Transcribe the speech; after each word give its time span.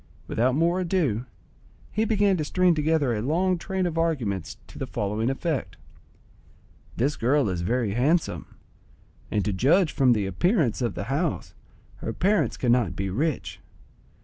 Without 0.27 0.55
more 0.55 0.79
ado, 0.79 1.27
he 1.91 2.05
began 2.05 2.35
to 2.35 2.43
string 2.43 2.73
together 2.73 3.13
a 3.15 3.21
long 3.21 3.59
train 3.59 3.85
of 3.85 3.99
arguments 3.99 4.57
to 4.65 4.79
the 4.79 4.87
following 4.87 5.29
effect:—"This 5.29 7.15
girl 7.15 7.47
is 7.49 7.61
very 7.61 7.91
handsome, 7.91 8.47
and 9.29 9.45
to 9.45 9.53
judge 9.53 9.91
from 9.91 10.13
the 10.13 10.25
appearance 10.25 10.81
of 10.81 10.95
the 10.95 11.03
house, 11.03 11.53
her 11.97 12.13
parents 12.13 12.57
cannot 12.57 12.95
be 12.95 13.11
rich. 13.11 13.59